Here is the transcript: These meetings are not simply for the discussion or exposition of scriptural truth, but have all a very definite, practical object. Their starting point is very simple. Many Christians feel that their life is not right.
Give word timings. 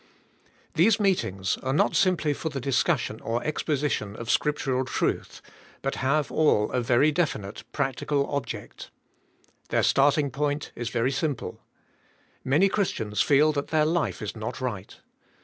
These 0.73 0.99
meetings 0.99 1.57
are 1.57 1.73
not 1.75 1.95
simply 1.95 2.33
for 2.33 2.49
the 2.49 2.59
discussion 2.59 3.19
or 3.19 3.43
exposition 3.43 4.15
of 4.15 4.31
scriptural 4.31 4.83
truth, 4.83 5.43
but 5.83 5.93
have 6.01 6.31
all 6.31 6.71
a 6.71 6.81
very 6.81 7.11
definite, 7.11 7.63
practical 7.71 8.27
object. 8.33 8.89
Their 9.69 9.83
starting 9.83 10.31
point 10.31 10.71
is 10.75 10.89
very 10.89 11.11
simple. 11.11 11.61
Many 12.43 12.67
Christians 12.67 13.21
feel 13.21 13.51
that 13.51 13.67
their 13.67 13.85
life 13.85 14.23
is 14.23 14.35
not 14.35 14.59
right. 14.59 14.99